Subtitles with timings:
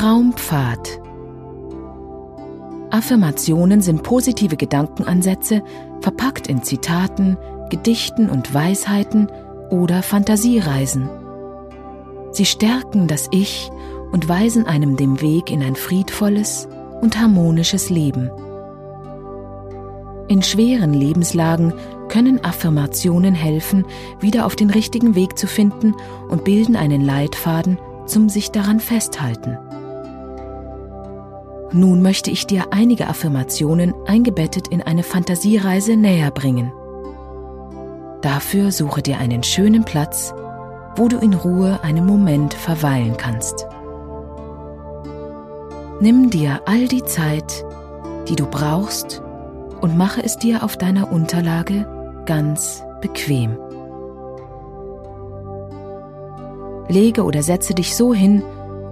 [0.00, 0.98] Traumpfad.
[2.88, 5.62] Affirmationen sind positive Gedankenansätze,
[6.00, 7.36] verpackt in Zitaten,
[7.68, 9.30] Gedichten und Weisheiten
[9.68, 11.10] oder Fantasiereisen.
[12.30, 13.70] Sie stärken das Ich
[14.10, 16.66] und weisen einem den Weg in ein friedvolles
[17.02, 18.30] und harmonisches Leben.
[20.28, 21.74] In schweren Lebenslagen
[22.08, 23.84] können Affirmationen helfen,
[24.18, 25.94] wieder auf den richtigen Weg zu finden
[26.30, 29.58] und bilden einen Leitfaden zum sich daran festhalten.
[31.72, 36.72] Nun möchte ich dir einige Affirmationen eingebettet in eine Fantasiereise näher bringen.
[38.22, 40.34] Dafür suche dir einen schönen Platz,
[40.96, 43.66] wo du in Ruhe einen Moment verweilen kannst.
[46.00, 47.64] Nimm dir all die Zeit,
[48.28, 49.22] die du brauchst,
[49.80, 51.86] und mache es dir auf deiner Unterlage
[52.26, 53.56] ganz bequem.
[56.88, 58.42] Lege oder setze dich so hin,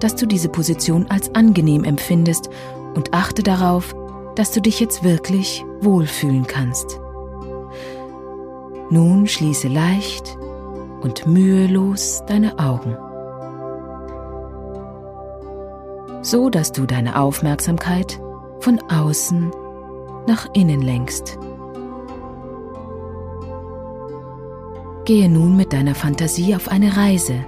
[0.00, 2.50] dass du diese Position als angenehm empfindest
[2.94, 3.94] und achte darauf,
[4.34, 7.00] dass du dich jetzt wirklich wohlfühlen kannst.
[8.90, 10.36] Nun schließe leicht
[11.00, 12.96] und mühelos deine Augen,
[16.22, 18.20] so dass du deine Aufmerksamkeit
[18.60, 19.50] von außen
[20.26, 21.38] nach innen lenkst.
[25.04, 27.44] Gehe nun mit deiner Fantasie auf eine Reise.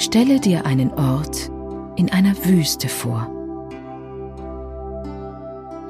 [0.00, 1.50] Stelle dir einen Ort
[1.96, 3.28] in einer Wüste vor.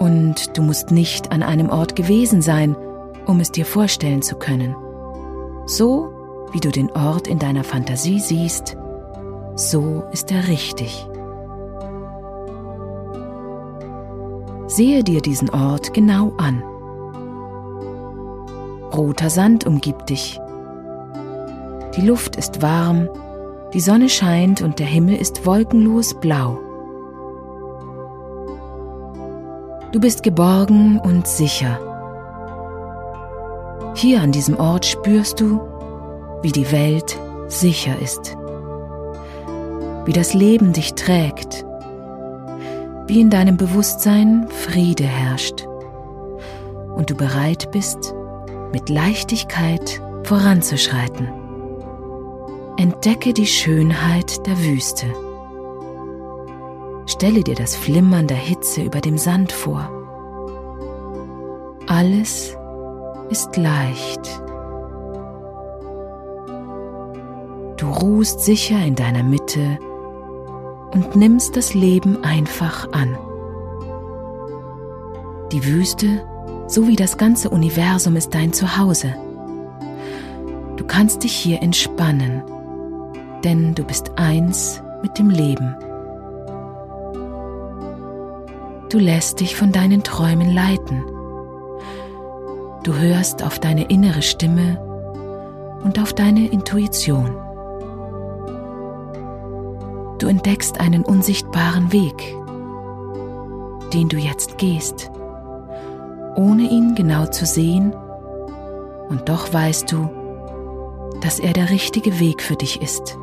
[0.01, 2.75] Und du musst nicht an einem Ort gewesen sein,
[3.27, 4.75] um es dir vorstellen zu können.
[5.67, 6.11] So
[6.51, 8.77] wie du den Ort in deiner Fantasie siehst,
[9.55, 11.07] so ist er richtig.
[14.67, 16.65] Sehe dir diesen Ort genau an.
[18.93, 20.41] Roter Sand umgibt dich.
[21.95, 23.09] Die Luft ist warm,
[23.73, 26.59] die Sonne scheint und der Himmel ist wolkenlos blau.
[29.93, 31.79] Du bist geborgen und sicher.
[33.95, 35.61] Hier an diesem Ort spürst du,
[36.43, 38.37] wie die Welt sicher ist,
[40.05, 41.65] wie das Leben dich trägt,
[43.07, 45.67] wie in deinem Bewusstsein Friede herrscht
[46.95, 48.15] und du bereit bist,
[48.73, 51.40] mit Leichtigkeit voranzuschreiten.
[52.81, 55.05] Entdecke die Schönheit der Wüste.
[57.05, 59.91] Stelle dir das Flimmern der Hitze über dem Sand vor.
[61.87, 62.57] Alles
[63.29, 64.43] ist leicht.
[67.77, 69.79] Du ruhst sicher in deiner Mitte
[70.95, 73.19] und nimmst das Leben einfach an.
[75.53, 76.27] Die Wüste
[76.67, 79.15] sowie das ganze Universum ist dein Zuhause.
[80.77, 82.43] Du kannst dich hier entspannen,
[83.45, 85.75] denn du bist eins mit dem Leben.
[88.91, 91.05] Du lässt dich von deinen Träumen leiten.
[92.83, 94.79] Du hörst auf deine innere Stimme
[95.85, 97.37] und auf deine Intuition.
[100.19, 102.37] Du entdeckst einen unsichtbaren Weg,
[103.93, 105.11] den du jetzt gehst
[106.41, 107.95] ohne ihn genau zu sehen,
[109.09, 110.09] und doch weißt du,
[111.21, 113.19] dass er der richtige Weg für dich ist.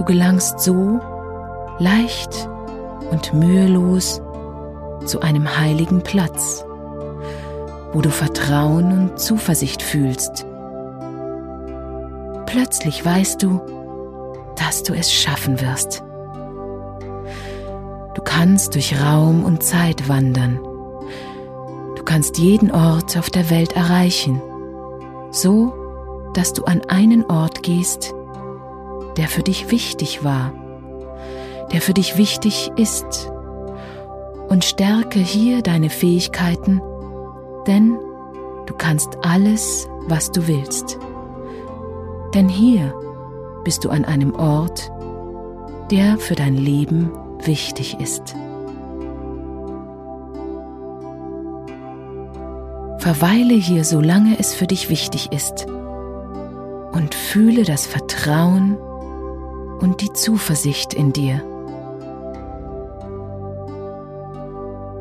[0.00, 0.98] Du gelangst so
[1.78, 2.48] leicht
[3.10, 4.22] und mühelos
[5.04, 6.64] zu einem heiligen Platz,
[7.92, 10.46] wo du Vertrauen und Zuversicht fühlst.
[12.46, 13.60] Plötzlich weißt du,
[14.56, 16.02] dass du es schaffen wirst.
[18.14, 20.60] Du kannst durch Raum und Zeit wandern.
[21.96, 24.40] Du kannst jeden Ort auf der Welt erreichen,
[25.30, 25.74] so
[26.32, 28.14] dass du an einen Ort gehst,
[29.16, 30.52] der für dich wichtig war,
[31.72, 33.30] der für dich wichtig ist
[34.48, 36.80] und stärke hier deine Fähigkeiten,
[37.66, 37.96] denn
[38.66, 40.98] du kannst alles, was du willst.
[42.34, 42.94] Denn hier
[43.64, 44.90] bist du an einem Ort,
[45.90, 47.10] der für dein Leben
[47.44, 48.34] wichtig ist.
[52.98, 55.66] Verweile hier, solange es für dich wichtig ist
[56.92, 58.76] und fühle das Vertrauen
[59.80, 61.42] und die Zuversicht in dir.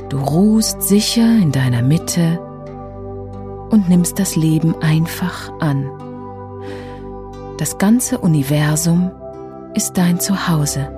[0.10, 2.40] Du ruhst sicher in deiner Mitte
[3.70, 5.88] und nimmst das Leben einfach an.
[7.58, 9.12] Das ganze Universum
[9.76, 10.90] ist dein Zuhause.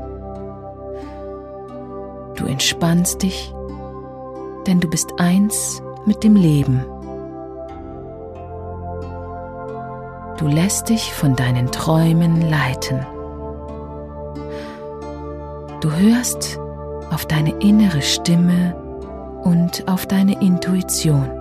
[2.35, 3.53] Du entspannst dich,
[4.67, 6.85] denn du bist eins mit dem Leben.
[10.37, 13.05] Du lässt dich von deinen Träumen leiten.
[15.81, 16.59] Du hörst
[17.09, 18.75] auf deine innere Stimme
[19.43, 21.40] und auf deine Intuition.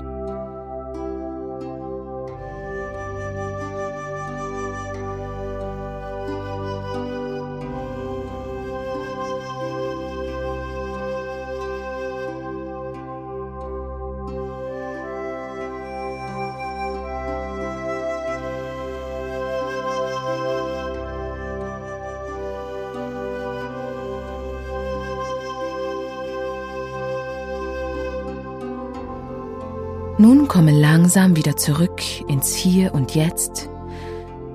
[30.20, 33.70] Nun komme langsam wieder zurück ins Hier und Jetzt,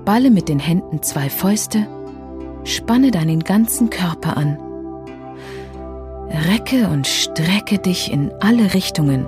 [0.04, 1.88] balle mit den Händen zwei Fäuste,
[2.62, 4.58] spanne deinen ganzen Körper an,
[6.48, 9.26] recke und strecke dich in alle Richtungen.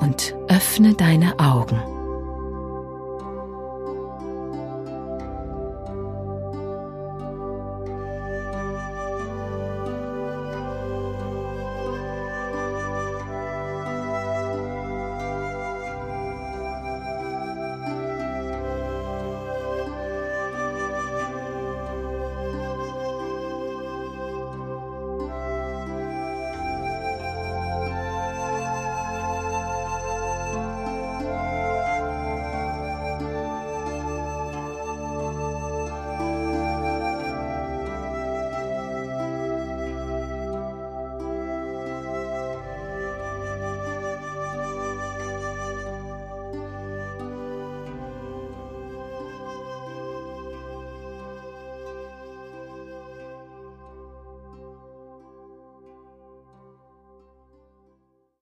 [0.00, 1.78] Und öffne deine Augen.